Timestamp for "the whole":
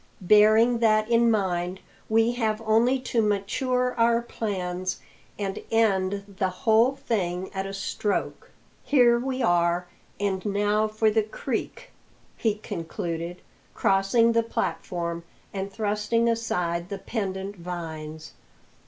6.39-6.95